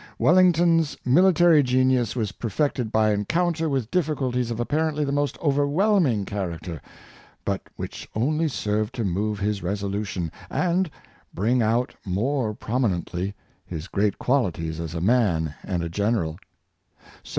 [0.17, 6.25] Welling ton's military genius was perfected by encounter with difficulties of apparently the most overwhelming
[6.25, 6.79] char acter,
[7.45, 10.89] but which only served to move his resolution, and
[11.35, 16.39] bring out more prominently his great qualities as a man and a general.